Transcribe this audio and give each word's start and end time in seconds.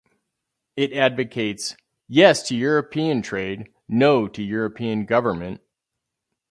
It 0.75 0.93
advocates, 0.93 1.77
"Yes 2.07 2.41
to 2.47 2.55
European 2.55 3.21
trade, 3.21 3.69
no 3.87 4.27
to 4.29 4.41
European 4.41 5.05
government". 5.05 5.61